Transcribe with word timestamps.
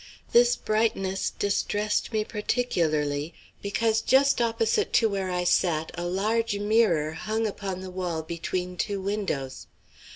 This 0.31 0.55
brightness 0.55 1.29
distressed 1.29 2.11
me 2.11 2.23
particularly, 2.23 3.35
because 3.61 4.01
just 4.01 4.41
opposite 4.41 4.93
to 4.93 5.07
where 5.07 5.29
I 5.29 5.43
sat 5.43 5.91
a 5.93 6.05
large 6.07 6.57
mirror 6.57 7.11
hung 7.11 7.45
upon 7.45 7.81
the 7.81 7.91
wall 7.91 8.23
between 8.23 8.77
two 8.77 8.99
windows. 8.99 9.67